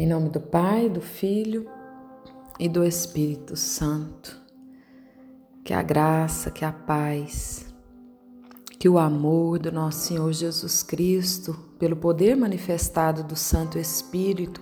Em 0.00 0.06
nome 0.06 0.28
do 0.28 0.38
Pai, 0.38 0.88
do 0.88 1.00
Filho 1.00 1.68
e 2.56 2.68
do 2.68 2.84
Espírito 2.84 3.56
Santo. 3.56 4.40
Que 5.64 5.74
a 5.74 5.82
graça, 5.82 6.52
que 6.52 6.64
a 6.64 6.70
paz, 6.70 7.66
que 8.78 8.88
o 8.88 8.96
amor 8.96 9.58
do 9.58 9.72
nosso 9.72 10.06
Senhor 10.06 10.32
Jesus 10.32 10.84
Cristo, 10.84 11.52
pelo 11.80 11.96
poder 11.96 12.36
manifestado 12.36 13.24
do 13.24 13.34
Santo 13.34 13.76
Espírito, 13.76 14.60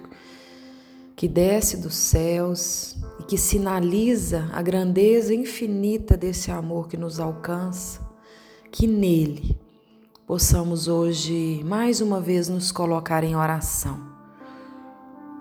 que 1.14 1.28
desce 1.28 1.76
dos 1.76 1.96
céus 1.96 2.96
e 3.20 3.24
que 3.24 3.36
sinaliza 3.36 4.48
a 4.54 4.62
grandeza 4.62 5.34
infinita 5.34 6.16
desse 6.16 6.50
amor 6.50 6.88
que 6.88 6.96
nos 6.96 7.20
alcança, 7.20 8.00
que 8.72 8.86
nele 8.86 9.60
possamos 10.26 10.88
hoje 10.88 11.62
mais 11.62 12.00
uma 12.00 12.22
vez 12.22 12.48
nos 12.48 12.72
colocar 12.72 13.22
em 13.22 13.36
oração 13.36 14.15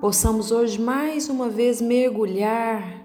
possamos 0.06 0.52
hoje 0.52 0.80
mais 0.80 1.30
uma 1.30 1.50
vez 1.50 1.82
mergulhar 1.82 3.02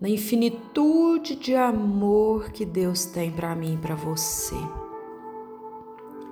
na 0.00 0.08
infinitude 0.08 1.34
de 1.34 1.56
amor 1.56 2.52
que 2.52 2.64
Deus 2.64 3.04
tem 3.06 3.32
para 3.32 3.52
mim 3.56 3.74
e 3.74 3.78
para 3.78 3.96
você. 3.96 4.54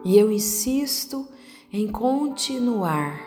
E 0.04 0.16
eu 0.16 0.30
insisto 0.30 1.26
em 1.72 1.88
continuar 1.88 3.20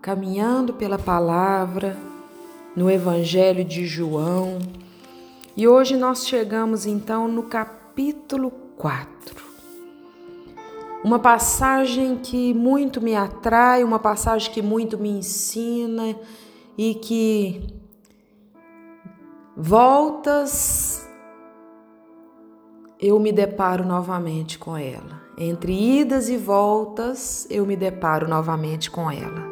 caminhando 0.00 0.72
pela 0.72 0.98
palavra 0.98 1.94
no 2.74 2.90
Evangelho 2.90 3.62
de 3.62 3.84
João. 3.84 4.58
E 5.54 5.68
hoje 5.68 5.94
nós 5.94 6.26
chegamos 6.26 6.86
então 6.86 7.28
no 7.28 7.42
capítulo 7.42 8.50
4. 8.78 9.49
Uma 11.02 11.18
passagem 11.18 12.16
que 12.16 12.52
muito 12.52 13.00
me 13.00 13.16
atrai, 13.16 13.82
uma 13.82 13.98
passagem 13.98 14.52
que 14.52 14.60
muito 14.60 14.98
me 14.98 15.08
ensina 15.08 16.14
e 16.76 16.94
que 16.94 17.66
voltas 19.56 21.08
eu 22.98 23.18
me 23.18 23.32
deparo 23.32 23.84
novamente 23.84 24.58
com 24.58 24.76
ela. 24.76 25.22
Entre 25.38 25.72
idas 25.72 26.28
e 26.28 26.36
voltas, 26.36 27.46
eu 27.48 27.64
me 27.64 27.74
deparo 27.74 28.28
novamente 28.28 28.90
com 28.90 29.10
ela, 29.10 29.42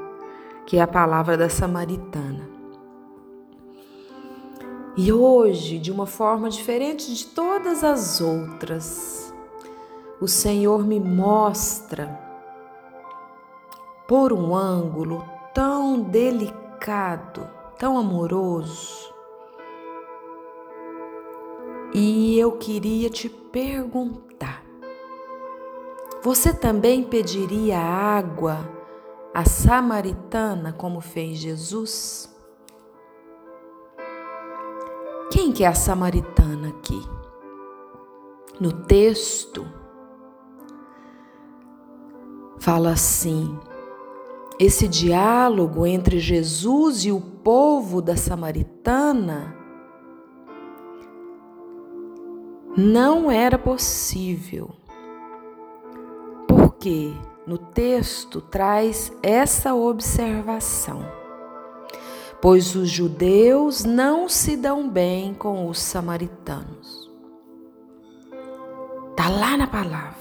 que 0.66 0.76
é 0.76 0.82
a 0.82 0.86
palavra 0.86 1.34
da 1.34 1.48
Samaritana. 1.48 2.46
E 4.98 5.10
hoje, 5.10 5.78
de 5.78 5.90
uma 5.90 6.04
forma 6.04 6.50
diferente 6.50 7.14
de 7.14 7.24
todas 7.24 7.82
as 7.82 8.20
outras, 8.20 9.27
o 10.20 10.26
Senhor 10.26 10.84
me 10.84 10.98
mostra 10.98 12.18
por 14.06 14.32
um 14.32 14.54
ângulo 14.54 15.24
tão 15.54 16.00
delicado, 16.00 17.48
tão 17.78 17.98
amoroso. 17.98 19.14
E 21.92 22.38
eu 22.38 22.52
queria 22.52 23.08
te 23.08 23.28
perguntar: 23.28 24.62
você 26.22 26.52
também 26.52 27.04
pediria 27.04 27.78
água 27.78 28.68
à 29.32 29.44
samaritana 29.44 30.72
como 30.72 31.00
fez 31.00 31.38
Jesus? 31.38 32.34
Quem 35.30 35.52
que 35.52 35.62
é 35.62 35.66
a 35.66 35.74
samaritana 35.74 36.70
aqui? 36.70 37.00
No 38.58 38.72
texto, 38.72 39.64
fala 42.68 42.90
assim: 42.90 43.58
esse 44.58 44.86
diálogo 44.86 45.86
entre 45.86 46.18
Jesus 46.18 47.02
e 47.06 47.10
o 47.10 47.18
povo 47.18 48.02
da 48.02 48.14
Samaritana 48.14 49.56
não 52.76 53.30
era 53.30 53.58
possível. 53.58 54.68
Porque 56.46 57.10
no 57.46 57.56
texto 57.56 58.38
traz 58.42 59.10
essa 59.22 59.74
observação. 59.74 61.00
Pois 62.38 62.74
os 62.74 62.90
judeus 62.90 63.82
não 63.82 64.28
se 64.28 64.58
dão 64.58 64.90
bem 64.90 65.32
com 65.32 65.70
os 65.70 65.78
samaritanos. 65.80 67.10
Está 69.12 69.30
lá 69.30 69.56
na 69.56 69.66
palavra 69.66 70.18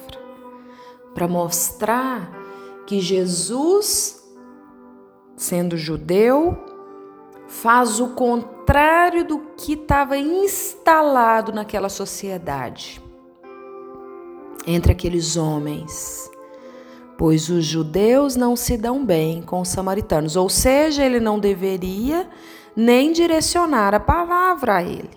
para 1.13 1.27
mostrar 1.27 2.36
que 2.87 3.01
Jesus, 3.01 4.23
sendo 5.35 5.77
judeu, 5.77 6.57
faz 7.47 7.99
o 7.99 8.09
contrário 8.09 9.25
do 9.25 9.39
que 9.57 9.73
estava 9.73 10.17
instalado 10.17 11.51
naquela 11.51 11.89
sociedade 11.89 13.01
entre 14.65 14.93
aqueles 14.93 15.35
homens. 15.35 16.31
Pois 17.17 17.49
os 17.49 17.65
judeus 17.65 18.35
não 18.35 18.55
se 18.55 18.77
dão 18.77 19.05
bem 19.05 19.41
com 19.41 19.61
os 19.61 19.69
samaritanos, 19.69 20.35
ou 20.35 20.49
seja, 20.49 21.03
ele 21.03 21.19
não 21.19 21.39
deveria 21.39 22.29
nem 22.75 23.11
direcionar 23.11 23.93
a 23.93 23.99
palavra 23.99 24.75
a 24.75 24.83
ele. 24.83 25.16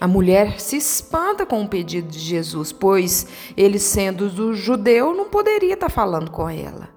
A 0.00 0.08
mulher 0.08 0.58
se 0.58 0.78
espanta 0.78 1.44
com 1.44 1.62
o 1.62 1.68
pedido 1.68 2.08
de 2.08 2.18
Jesus, 2.18 2.72
pois 2.72 3.26
ele, 3.54 3.78
sendo 3.78 4.30
do 4.30 4.54
judeu, 4.54 5.14
não 5.14 5.28
poderia 5.28 5.74
estar 5.74 5.90
falando 5.90 6.30
com 6.30 6.48
ela. 6.48 6.88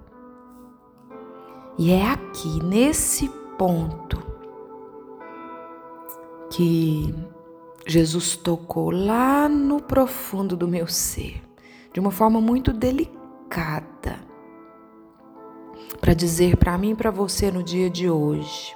E 1.76 1.92
é 1.92 2.08
aqui, 2.10 2.62
nesse 2.64 3.28
ponto, 3.58 4.22
que 6.50 7.14
Jesus 7.86 8.36
tocou 8.36 8.90
lá 8.90 9.50
no 9.50 9.82
profundo 9.82 10.56
do 10.56 10.66
meu 10.66 10.86
ser, 10.86 11.42
de 11.92 12.00
uma 12.00 12.10
forma 12.10 12.40
muito 12.40 12.72
delicada, 12.72 14.18
para 16.00 16.14
dizer 16.14 16.56
para 16.56 16.78
mim 16.78 16.92
e 16.92 16.96
para 16.96 17.10
você 17.10 17.50
no 17.50 17.62
dia 17.62 17.90
de 17.90 18.08
hoje 18.08 18.74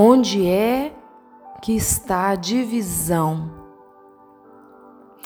Onde 0.00 0.48
é 0.48 0.94
que 1.60 1.74
está 1.74 2.28
a 2.28 2.36
divisão? 2.36 3.50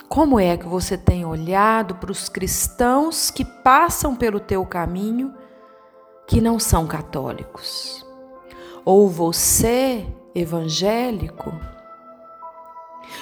Como 0.09 0.41
é 0.41 0.57
que 0.57 0.67
você 0.67 0.97
tem 0.97 1.27
olhado 1.27 1.97
para 1.97 2.11
os 2.11 2.31
cristãos 2.31 3.31
que 3.31 3.45
passam 3.45 4.17
pelo 4.17 4.41
teu 4.41 4.65
caminho 4.65 5.35
que 6.27 6.41
não 6.41 6.59
são 6.59 6.87
católicos? 6.87 8.03
Ou 8.83 9.11
você, 9.11 10.07
evangélico? 10.35 11.53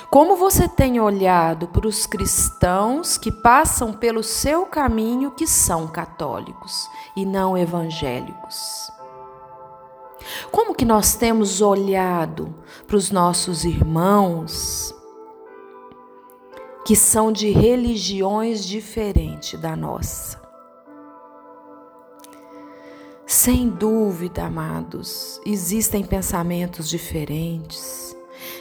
Como 0.08 0.36
você 0.36 0.68
tem 0.68 1.00
olhado 1.00 1.66
para 1.66 1.88
os 1.88 2.06
cristãos 2.06 3.18
que 3.18 3.32
passam 3.32 3.92
pelo 3.92 4.22
seu 4.22 4.66
caminho 4.66 5.32
que 5.32 5.48
são 5.48 5.88
católicos 5.88 6.88
e 7.16 7.26
não 7.26 7.58
evangélicos? 7.58 8.99
Como 10.50 10.74
que 10.74 10.84
nós 10.84 11.14
temos 11.14 11.60
olhado 11.60 12.54
para 12.86 12.96
os 12.96 13.10
nossos 13.10 13.64
irmãos 13.64 14.94
que 16.84 16.96
são 16.96 17.30
de 17.30 17.50
religiões 17.50 18.64
diferentes 18.64 19.58
da 19.60 19.76
nossa? 19.76 20.40
Sem 23.26 23.68
dúvida, 23.68 24.46
amados, 24.46 25.40
existem 25.46 26.04
pensamentos 26.04 26.88
diferentes, 26.88 28.16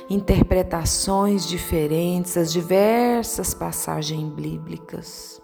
interpretações 0.08 1.48
diferentes, 1.48 2.38
as 2.38 2.52
diversas 2.52 3.52
passagens 3.52 4.32
bíblicas. 4.32 5.42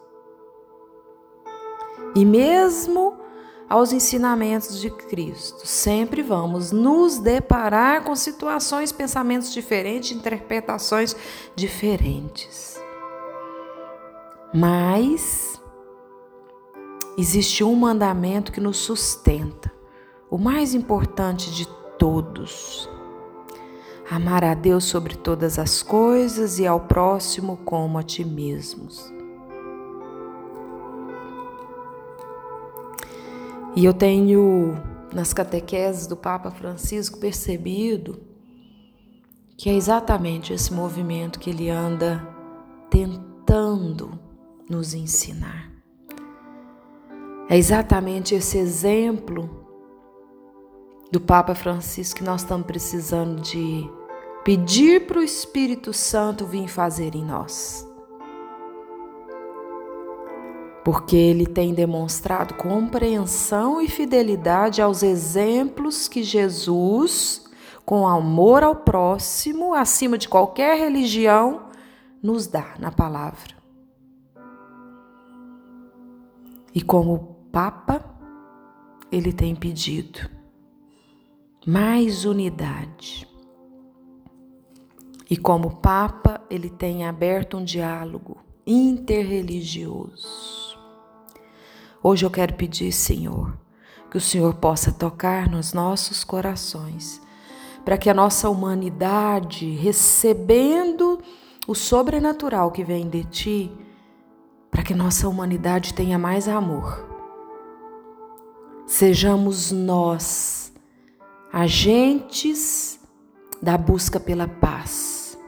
E 2.15 2.23
mesmo 2.23 3.24
aos 3.69 3.91
ensinamentos 3.91 4.79
de 4.79 4.89
Cristo. 4.89 5.65
Sempre 5.65 6.21
vamos 6.21 6.71
nos 6.71 7.17
deparar 7.17 8.03
com 8.03 8.15
situações, 8.15 8.91
pensamentos 8.91 9.53
diferentes, 9.53 10.11
interpretações 10.11 11.15
diferentes. 11.55 12.79
Mas 14.53 15.61
existe 17.17 17.63
um 17.63 17.75
mandamento 17.75 18.51
que 18.51 18.61
nos 18.61 18.77
sustenta, 18.77 19.71
o 20.29 20.37
mais 20.37 20.73
importante 20.73 21.51
de 21.51 21.67
todos. 21.97 22.89
Amar 24.09 24.43
a 24.43 24.53
Deus 24.53 24.83
sobre 24.83 25.15
todas 25.15 25.57
as 25.57 25.81
coisas 25.81 26.59
e 26.59 26.67
ao 26.67 26.79
próximo 26.81 27.57
como 27.65 27.97
a 27.97 28.03
ti 28.03 28.23
mesmos. 28.23 29.14
E 33.75 33.83
eu 33.83 33.93
tenho 33.93 34.81
nas 35.13 35.33
catequeses 35.33 36.07
do 36.07 36.15
Papa 36.15 36.49
Francisco 36.49 37.19
percebido 37.19 38.21
que 39.57 39.69
é 39.69 39.73
exatamente 39.73 40.53
esse 40.53 40.73
movimento 40.73 41.39
que 41.39 41.49
ele 41.49 41.69
anda 41.69 42.25
tentando 42.89 44.17
nos 44.69 44.93
ensinar. 44.93 45.71
É 47.49 47.57
exatamente 47.57 48.33
esse 48.33 48.57
exemplo 48.57 49.65
do 51.11 51.19
Papa 51.19 51.53
Francisco 51.53 52.19
que 52.19 52.23
nós 52.23 52.41
estamos 52.41 52.65
precisando 52.65 53.41
de 53.41 53.89
pedir 54.43 55.05
para 55.05 55.19
o 55.19 55.23
Espírito 55.23 55.93
Santo 55.93 56.45
vir 56.45 56.67
fazer 56.67 57.13
em 57.15 57.23
nós. 57.23 57.87
Porque 60.85 61.15
ele 61.15 61.47
tem 61.47 61.73
demonstrado 61.73 62.53
compreensão 62.53 63.81
e 63.81 63.89
fidelidade 63.89 64.83
aos 64.83 65.01
exemplos 65.01 66.07
que 66.07 66.21
Jesus, 66.21 67.49
com 67.83 68.07
amor 68.07 68.61
ao 68.61 68.75
próximo, 68.75 69.73
acima 69.73 70.15
de 70.15 70.29
qualquer 70.29 70.77
religião, 70.77 71.69
nos 72.21 72.45
dá 72.45 72.75
na 72.77 72.91
palavra. 72.91 73.55
E 76.71 76.83
como 76.83 77.35
Papa, 77.51 78.05
ele 79.11 79.33
tem 79.33 79.55
pedido 79.55 80.29
mais 81.65 82.25
unidade. 82.25 83.27
E 85.27 85.35
como 85.35 85.77
Papa, 85.77 86.41
ele 86.47 86.69
tem 86.69 87.07
aberto 87.07 87.57
um 87.57 87.63
diálogo 87.63 88.37
interreligioso. 88.67 90.74
Hoje 92.07 92.23
eu 92.23 92.29
quero 92.29 92.53
pedir, 92.53 92.91
Senhor, 92.91 93.57
que 94.11 94.17
o 94.19 94.21
Senhor 94.21 94.53
possa 94.53 94.91
tocar 94.91 95.49
nos 95.49 95.73
nossos 95.73 96.23
corações, 96.23 97.19
para 97.83 97.97
que 97.97 98.11
a 98.11 98.13
nossa 98.13 98.47
humanidade, 98.47 99.71
recebendo 99.71 101.19
o 101.67 101.73
sobrenatural 101.73 102.69
que 102.69 102.83
vem 102.83 103.09
de 103.09 103.23
Ti, 103.23 103.71
para 104.69 104.83
que 104.83 104.93
nossa 104.93 105.27
humanidade 105.27 105.95
tenha 105.95 106.19
mais 106.19 106.47
amor. 106.47 107.09
Sejamos 108.85 109.71
nós 109.71 110.71
agentes 111.51 112.99
da 113.59 113.79
busca 113.79 114.19
pela 114.19 114.47
paz. 114.47 115.39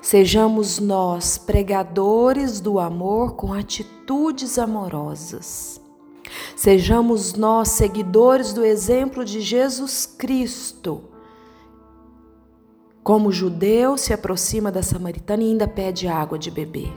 Sejamos 0.00 0.78
nós 0.78 1.36
pregadores 1.36 2.58
do 2.58 2.78
amor 2.78 3.34
com 3.34 3.52
atitudes 3.52 4.58
amorosas. 4.58 5.84
Sejamos 6.54 7.34
nós 7.34 7.68
seguidores 7.68 8.52
do 8.52 8.64
exemplo 8.64 9.24
de 9.24 9.40
Jesus 9.40 10.06
Cristo. 10.06 11.04
Como 13.02 13.30
judeu 13.30 13.96
se 13.96 14.12
aproxima 14.12 14.70
da 14.70 14.82
samaritana 14.82 15.42
e 15.42 15.50
ainda 15.50 15.68
pede 15.68 16.08
água 16.08 16.38
de 16.38 16.50
beber. 16.50 16.92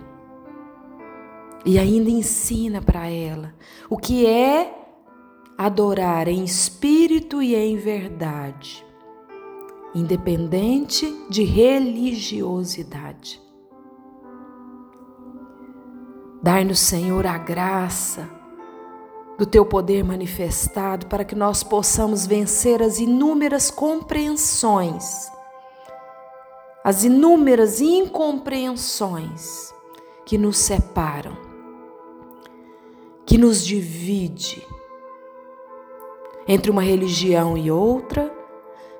E 1.65 1.77
ainda 1.77 2.09
ensina 2.09 2.81
para 2.81 3.07
ela 3.09 3.53
o 3.89 3.97
que 3.97 4.25
é 4.25 4.73
adorar 5.57 6.27
em 6.27 6.43
espírito 6.43 7.41
e 7.41 7.53
em 7.53 7.75
verdade 7.77 8.89
independente 9.93 11.11
de 11.29 11.43
religiosidade. 11.43 13.41
Dai-nos, 16.41 16.79
Senhor, 16.79 17.25
a 17.25 17.37
graça 17.37 18.29
do 19.39 19.45
teu 19.45 19.65
poder 19.65 20.03
manifestado 20.03 21.05
para 21.05 21.23
que 21.23 21.33
nós 21.33 21.63
possamos 21.63 22.27
vencer 22.27 22.83
as 22.83 22.99
inúmeras 22.99 23.71
compreensões, 23.71 25.31
as 26.83 27.05
inúmeras 27.05 27.79
incompreensões 27.79 29.73
que 30.25 30.37
nos 30.37 30.57
separam, 30.57 31.37
que 33.25 33.37
nos 33.37 33.65
divide 33.65 34.61
entre 36.45 36.69
uma 36.69 36.81
religião 36.81 37.57
e 37.57 37.71
outra 37.71 38.38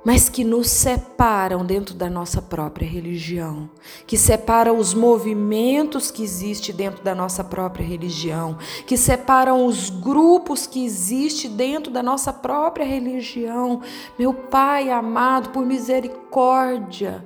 mas 0.03 0.29
que 0.29 0.43
nos 0.43 0.69
separam 0.69 1.65
dentro 1.65 1.93
da 1.93 2.09
nossa 2.09 2.41
própria 2.41 2.87
religião, 2.87 3.69
que 4.07 4.17
separam 4.17 4.77
os 4.77 4.93
movimentos 4.93 6.09
que 6.09 6.23
existem 6.23 6.73
dentro 6.73 7.03
da 7.03 7.13
nossa 7.13 7.43
própria 7.43 7.85
religião, 7.85 8.57
que 8.85 8.95
separam 8.95 9.65
os 9.65 9.89
grupos 9.89 10.65
que 10.65 10.83
existem 10.83 11.51
dentro 11.51 11.91
da 11.91 12.01
nossa 12.01 12.31
própria 12.31 12.85
religião. 12.85 13.81
Meu 14.17 14.33
Pai 14.33 14.89
amado, 14.89 15.49
por 15.49 15.65
misericórdia, 15.65 17.25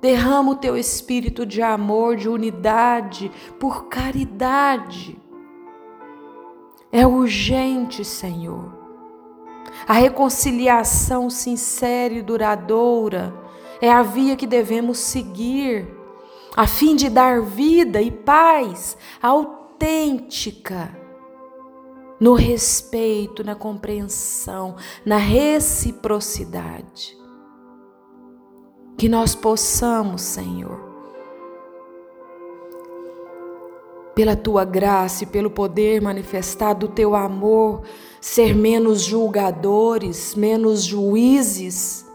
derrama 0.00 0.52
o 0.52 0.56
teu 0.56 0.76
espírito 0.76 1.44
de 1.44 1.60
amor, 1.60 2.16
de 2.16 2.28
unidade, 2.28 3.30
por 3.58 3.88
caridade. 3.88 5.20
É 6.90 7.06
urgente, 7.06 8.04
Senhor 8.04 8.79
a 9.86 9.92
reconciliação 9.92 11.30
sincera 11.30 12.14
e 12.14 12.22
duradoura 12.22 13.32
é 13.80 13.90
a 13.90 14.02
via 14.02 14.36
que 14.36 14.46
devemos 14.46 14.98
seguir, 14.98 15.88
a 16.56 16.66
fim 16.66 16.96
de 16.96 17.08
dar 17.08 17.42
vida 17.42 18.02
e 18.02 18.10
paz 18.10 18.96
autêntica 19.22 20.96
no 22.20 22.34
respeito, 22.34 23.42
na 23.42 23.54
compreensão, 23.54 24.76
na 25.04 25.16
reciprocidade. 25.16 27.16
Que 28.98 29.08
nós 29.08 29.34
possamos, 29.34 30.20
Senhor, 30.20 30.89
pela 34.20 34.36
tua 34.36 34.66
graça 34.66 35.24
e 35.24 35.26
pelo 35.26 35.50
poder 35.50 36.02
manifestado 36.02 36.86
do 36.86 36.92
teu 36.92 37.16
amor, 37.16 37.84
ser 38.20 38.54
menos 38.54 39.00
julgadores, 39.00 40.34
menos 40.34 40.84
juízes, 40.84 42.06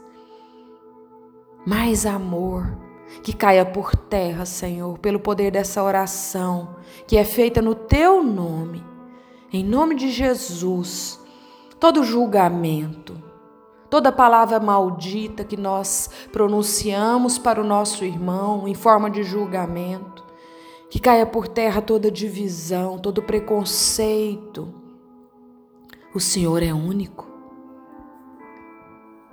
mais 1.65 2.05
amor 2.05 2.77
que 3.23 3.33
caia 3.33 3.65
por 3.65 3.95
terra, 3.95 4.45
Senhor, 4.45 4.99
pelo 4.99 5.19
poder 5.19 5.49
dessa 5.49 5.81
oração 5.81 6.75
que 7.07 7.17
é 7.17 7.25
feita 7.25 7.59
no 7.59 7.73
teu 7.73 8.23
nome, 8.23 8.85
em 9.51 9.63
nome 9.63 9.95
de 9.95 10.11
Jesus. 10.11 11.19
Todo 11.79 12.03
julgamento, 12.03 13.19
toda 13.89 14.11
palavra 14.11 14.59
maldita 14.59 15.43
que 15.43 15.57
nós 15.57 16.07
pronunciamos 16.31 17.39
para 17.39 17.59
o 17.59 17.65
nosso 17.65 18.05
irmão 18.05 18.67
em 18.67 18.75
forma 18.75 19.09
de 19.09 19.23
julgamento, 19.23 20.23
que 20.95 21.01
caia 21.01 21.25
por 21.25 21.45
terra 21.45 21.81
toda 21.81 22.09
divisão, 22.09 22.97
todo 22.97 23.21
preconceito. 23.21 24.73
O 26.13 26.21
Senhor 26.21 26.63
é 26.63 26.73
único. 26.73 27.27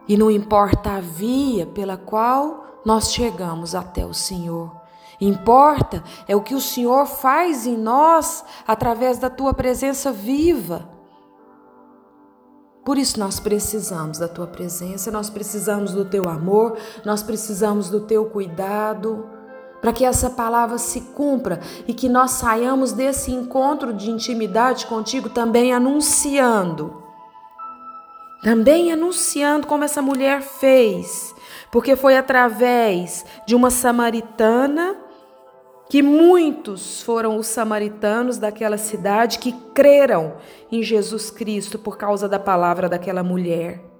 E 0.09 0.17
não 0.17 0.29
importa 0.29 0.91
a 0.91 1.01
via 1.01 1.65
pela 1.65 1.97
qual 1.97 2.81
nós 2.85 3.13
chegamos 3.13 3.77
até 3.77 4.05
o 4.05 4.13
Senhor. 4.13 4.73
Importa 5.21 6.03
é 6.27 6.35
o 6.35 6.43
que 6.43 6.57
o 6.57 6.61
Senhor 6.61 7.07
faz 7.07 7.65
em 7.65 7.77
nós 7.77 8.45
através 8.67 9.19
da 9.19 9.31
tua 9.31 9.55
presença 9.55 10.11
viva. 10.11 10.91
Por 12.85 12.99
isso 12.99 13.21
nós 13.21 13.39
precisamos 13.39 14.19
da 14.19 14.27
tua 14.27 14.49
presença, 14.49 15.13
nós 15.13 15.31
precisamos 15.31 15.93
do 15.93 16.05
teu 16.05 16.29
amor, 16.29 16.77
nós 17.05 17.23
precisamos 17.23 17.89
do 17.89 18.01
teu 18.01 18.25
cuidado 18.27 19.42
para 19.83 19.93
que 19.93 20.05
essa 20.05 20.31
palavra 20.31 20.79
se 20.79 21.01
cumpra 21.01 21.61
e 21.89 21.93
que 21.93 22.09
nós 22.09 22.31
saiamos 22.31 22.93
desse 22.93 23.33
encontro 23.33 23.93
de 23.93 24.13
intimidade 24.13 24.87
contigo 24.87 25.29
também 25.29 25.73
anunciando. 25.73 27.03
Também 28.45 28.93
anunciando 28.93 29.67
como 29.67 29.83
essa 29.83 30.01
mulher 30.01 30.41
fez, 30.41 31.35
porque 31.71 31.97
foi 31.97 32.17
através 32.17 33.25
de 33.45 33.57
uma 33.57 33.71
samaritana 33.71 34.97
que 35.91 36.01
muitos 36.01 37.03
foram 37.03 37.37
os 37.37 37.49
samaritanos 37.49 38.39
daquela 38.39 38.79
cidade 38.79 39.39
que 39.39 39.53
creram 39.75 40.37
em 40.71 40.83
Jesus 40.83 41.31
Cristo 41.31 41.79
por 41.79 41.99
causa 41.99 42.29
da 42.29 42.39
palavra 42.39 42.89
daquela 42.89 43.23
mulher 43.23 43.92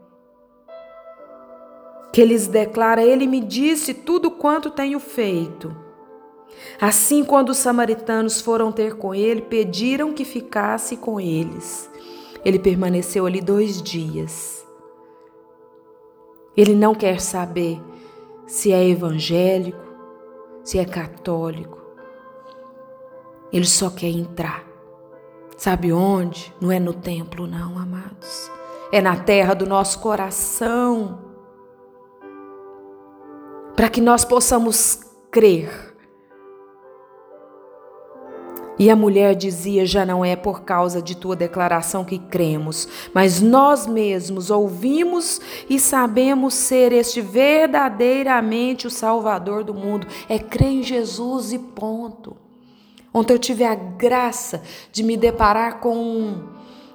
que 2.13 2.25
lhes 2.25 2.47
declara: 2.47 3.03
Ele 3.03 3.27
me 3.27 3.41
disse 3.41 3.95
tudo 3.95 4.31
quanto 4.31 4.71
tenho 4.71 5.01
feito. 5.01 5.75
Assim, 6.81 7.25
quando 7.25 7.49
os 7.49 7.57
samaritanos 7.57 8.41
foram 8.41 8.71
ter 8.71 8.97
com 8.97 9.15
ele, 9.15 9.41
pediram 9.41 10.13
que 10.13 10.25
ficasse 10.25 10.97
com 10.97 11.19
eles. 11.19 11.91
Ele 12.45 12.59
permaneceu 12.59 13.25
ali 13.25 13.41
dois 13.41 13.81
dias. 13.81 14.67
Ele 16.57 16.75
não 16.75 16.95
quer 16.95 17.21
saber 17.21 17.81
se 18.47 18.73
é 18.73 18.87
evangélico, 18.87 19.81
se 20.63 20.79
é 20.79 20.85
católico. 20.85 21.81
Ele 23.51 23.65
só 23.65 23.91
quer 23.91 24.09
entrar. 24.09 24.65
Sabe 25.57 25.93
onde? 25.93 26.53
Não 26.61 26.71
é 26.71 26.81
no 26.81 26.93
templo, 26.93 27.47
não, 27.47 27.79
amados. 27.79 28.51
É 28.91 29.01
na 29.01 29.17
terra 29.17 29.55
do 29.55 29.67
nosso 29.67 30.01
coração 30.01 31.32
para 33.77 33.89
que 33.89 34.01
nós 34.01 34.25
possamos 34.25 35.01
crer 35.31 35.93
E 38.83 38.91
a 38.91 38.97
mulher 38.97 39.37
dizia: 39.37 39.87
Já 39.87 40.05
não 40.05 40.25
é 40.25 40.35
por 40.35 40.63
causa 40.63 41.01
de 41.01 41.17
tua 41.17 41.37
declaração 41.37 42.05
que 42.05 42.19
cremos, 42.19 42.89
mas 43.15 43.41
nós 43.41 43.87
mesmos 43.87 44.51
ouvimos 44.51 45.41
e 45.71 45.79
sabemos 45.79 46.55
ser 46.55 46.93
este 46.93 47.21
verdadeiramente 47.21 48.89
o 48.89 48.91
Salvador 48.91 49.63
do 49.63 49.73
mundo. 49.73 50.07
É 50.29 50.37
crer 50.37 50.73
em 50.73 50.83
Jesus 50.83 51.53
e 51.53 51.61
ponto. 51.61 52.37
Ontem 53.15 53.35
eu 53.35 53.39
tive 53.39 53.63
a 53.63 53.75
graça 53.77 54.63
de 54.91 55.05
me 55.05 55.17
deparar 55.17 55.79
com 55.79 56.43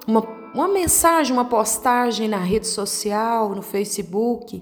uma, 0.06 0.22
uma 0.52 0.68
mensagem, 0.68 1.32
uma 1.32 1.44
postagem 1.46 2.28
na 2.28 2.38
rede 2.38 2.66
social, 2.66 3.54
no 3.54 3.62
Facebook, 3.62 4.60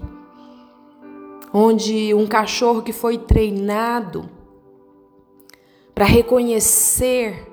onde 1.53 2.13
um 2.13 2.27
cachorro 2.27 2.81
que 2.81 2.93
foi 2.93 3.17
treinado 3.17 4.29
para 5.93 6.05
reconhecer 6.05 7.47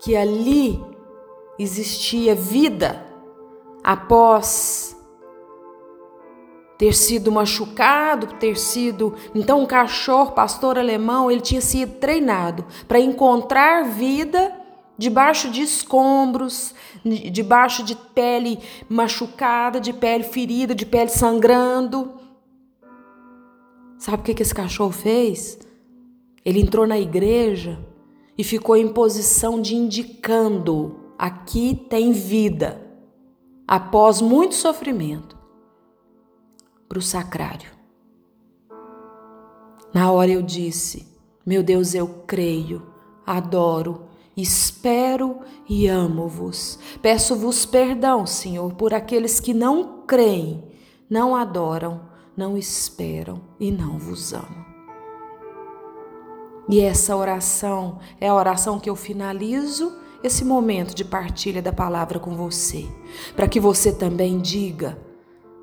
que 0.00 0.16
ali 0.16 0.80
existia 1.58 2.34
vida 2.34 3.04
após 3.82 4.96
ter 6.78 6.94
sido 6.94 7.32
machucado, 7.32 8.28
ter 8.34 8.56
sido. 8.56 9.14
Então, 9.34 9.60
um 9.60 9.66
cachorro, 9.66 10.30
pastor 10.30 10.78
alemão, 10.78 11.28
ele 11.28 11.40
tinha 11.40 11.60
sido 11.60 11.94
treinado 11.94 12.64
para 12.86 13.00
encontrar 13.00 13.84
vida 13.84 14.54
debaixo 14.96 15.50
de 15.50 15.62
escombros, 15.62 16.74
debaixo 17.04 17.82
de 17.82 17.96
pele 17.96 18.60
machucada, 18.88 19.80
de 19.80 19.92
pele 19.92 20.24
ferida, 20.24 20.74
de 20.74 20.86
pele 20.86 21.10
sangrando. 21.10 22.12
Sabe 23.98 24.22
o 24.22 24.34
que, 24.34 24.42
esse 24.42 24.54
cachorro 24.54 24.92
fez? 24.92 25.58
Ele 26.44 26.60
entrou 26.60 26.86
na 26.86 26.98
igreja 26.98 27.84
e 28.38 28.44
ficou 28.44 28.76
em 28.76 28.88
posição 28.88 29.60
de 29.60 29.74
indicando: 29.74 31.00
aqui 31.18 31.74
tem 31.90 32.12
vida, 32.12 32.80
após 33.66 34.20
muito 34.20 34.54
sofrimento, 34.54 35.36
para 36.88 36.98
o 36.98 37.02
sacrário. 37.02 37.70
Na 39.92 40.12
hora 40.12 40.30
eu 40.30 40.42
disse: 40.42 41.08
Meu 41.44 41.62
Deus, 41.62 41.92
eu 41.92 42.22
creio, 42.24 42.86
adoro, 43.26 44.04
espero 44.36 45.40
e 45.68 45.88
amo-vos. 45.88 46.78
Peço-vos 47.02 47.66
perdão, 47.66 48.24
Senhor, 48.24 48.74
por 48.74 48.94
aqueles 48.94 49.40
que 49.40 49.52
não 49.52 50.04
creem, 50.06 50.62
não 51.10 51.34
adoram, 51.34 52.07
não 52.38 52.56
esperam 52.56 53.40
e 53.58 53.72
não 53.72 53.98
vos 53.98 54.32
amam. 54.32 54.64
E 56.68 56.80
essa 56.80 57.16
oração 57.16 57.98
é 58.20 58.28
a 58.28 58.34
oração 58.34 58.78
que 58.78 58.88
eu 58.88 58.94
finalizo 58.94 59.98
esse 60.22 60.44
momento 60.44 60.94
de 60.94 61.04
partilha 61.04 61.60
da 61.60 61.72
palavra 61.72 62.20
com 62.20 62.36
você, 62.36 62.86
para 63.34 63.48
que 63.48 63.58
você 63.58 63.92
também 63.92 64.38
diga 64.38 64.96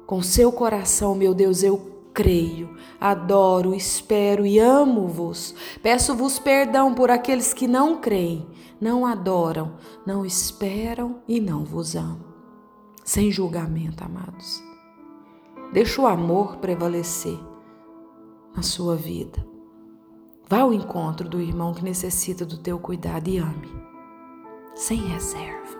com 0.06 0.22
seu 0.22 0.52
coração, 0.52 1.16
meu 1.16 1.34
Deus, 1.34 1.64
eu 1.64 1.78
creio, 2.14 2.76
adoro, 3.00 3.74
espero 3.74 4.46
e 4.46 4.60
amo-vos. 4.60 5.56
Peço-vos 5.82 6.40
perdão 6.40 6.94
por 6.94 7.10
aqueles 7.10 7.54
que 7.54 7.68
não 7.68 8.02
creem, 8.02 8.46
não 8.82 9.06
adoram, 9.06 9.78
não 10.06 10.26
esperam 10.26 11.22
e 11.26 11.40
não 11.40 11.64
vos 11.64 11.96
amam. 11.96 12.36
Sem 13.04 13.32
julgamento, 13.32 14.04
amados. 14.04 14.75
Deixa 15.76 16.02
o 16.02 16.08
amor 16.08 16.56
prevalecer 16.56 17.38
na 18.56 18.64
sua 18.64 18.96
vida. 18.96 19.46
Vá 20.50 20.62
ao 20.62 20.74
encontro 20.74 21.28
do 21.28 21.42
irmão 21.42 21.74
que 21.74 21.84
necessita 21.84 22.46
do 22.46 22.58
teu 22.58 22.80
cuidado 22.80 23.28
e 23.28 23.40
ame, 23.40 23.70
sem 24.74 25.06
reserva. 25.06 25.78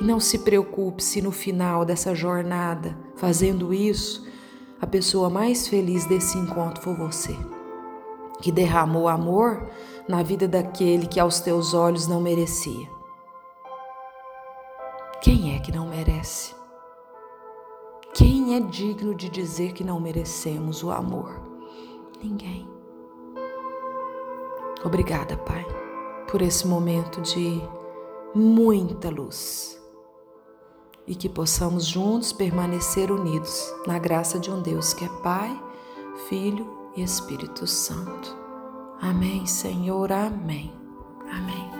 E 0.00 0.02
não 0.02 0.18
se 0.18 0.40
preocupe 0.40 1.00
se 1.00 1.22
no 1.22 1.30
final 1.30 1.84
dessa 1.84 2.12
jornada, 2.12 2.98
fazendo 3.14 3.72
isso, 3.72 4.26
a 4.80 4.86
pessoa 4.86 5.30
mais 5.30 5.68
feliz 5.68 6.04
desse 6.04 6.36
encontro 6.36 6.82
for 6.82 6.96
você, 6.96 7.36
que 8.42 8.50
derramou 8.50 9.06
amor 9.06 9.64
na 10.08 10.24
vida 10.24 10.48
daquele 10.48 11.06
que 11.06 11.20
aos 11.20 11.38
teus 11.38 11.72
olhos 11.72 12.08
não 12.08 12.20
merecia. 12.20 12.97
É 18.58 18.60
digno 18.60 19.14
de 19.14 19.28
dizer 19.28 19.72
que 19.72 19.84
não 19.84 20.00
merecemos 20.00 20.82
o 20.82 20.90
amor? 20.90 21.40
Ninguém. 22.20 22.68
Obrigada, 24.84 25.36
Pai, 25.36 25.64
por 26.28 26.42
esse 26.42 26.66
momento 26.66 27.20
de 27.20 27.60
muita 28.34 29.10
luz 29.10 29.80
e 31.06 31.14
que 31.14 31.28
possamos 31.28 31.86
juntos 31.86 32.32
permanecer 32.32 33.10
unidos 33.10 33.72
na 33.86 33.98
graça 33.98 34.38
de 34.38 34.50
um 34.50 34.60
Deus 34.60 34.92
que 34.92 35.04
é 35.04 35.08
Pai, 35.22 35.58
Filho 36.28 36.90
e 36.96 37.02
Espírito 37.02 37.66
Santo. 37.66 38.36
Amém, 39.00 39.46
Senhor, 39.46 40.12
amém. 40.12 40.72
Amém. 41.30 41.77